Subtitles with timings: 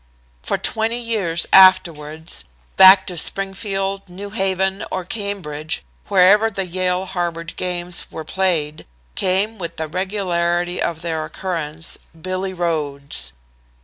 [0.41, 2.43] "For twenty years afterwards,
[2.75, 9.59] back to Springfield, New Haven or Cambridge, wherever the Yale Harvard games were played, came
[9.59, 13.31] with the regularity of their occurrence, Billy Rhodes.